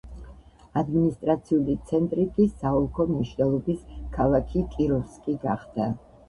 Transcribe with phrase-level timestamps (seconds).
[0.79, 3.85] ადმინისტრაციული ცენტრი კი საოლქო მნიშვნელობის
[4.17, 5.93] ქალაქი კიროვსკი გახდა.